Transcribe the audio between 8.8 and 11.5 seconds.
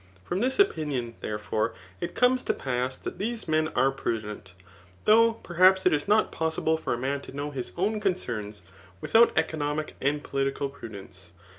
without economic and politi cal prudence.